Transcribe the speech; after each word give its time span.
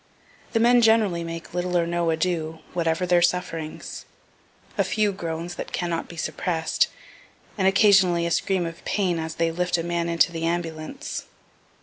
The 0.53 0.59
men 0.59 0.81
generally 0.81 1.23
make 1.23 1.53
little 1.53 1.77
or 1.77 1.85
no 1.85 2.09
ado, 2.09 2.57
whatever 2.73 3.05
their 3.05 3.21
sufferings. 3.21 4.05
A 4.75 4.83
few 4.83 5.11
groans 5.11 5.53
that 5.57 5.71
cannot 5.71 6.07
be 6.09 6.17
suppress'd, 6.17 6.87
and 7.55 7.67
occasionally 7.67 8.25
a 8.25 8.31
scream 8.31 8.65
of 8.65 8.83
pain 8.83 9.19
as 9.19 9.35
they 9.35 9.51
lift 9.51 9.77
a 9.77 9.83
man 9.83 10.09
into 10.09 10.31
the 10.31 10.43
ambulance. 10.43 11.25